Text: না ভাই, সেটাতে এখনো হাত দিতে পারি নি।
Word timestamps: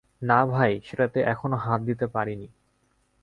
না 0.21 0.39
ভাই, 0.45 0.71
সেটাতে 0.85 1.19
এখনো 1.23 1.57
হাত 1.57 1.79
দিতে 1.81 2.05
পারি 2.07 2.33
নি। 2.35 2.47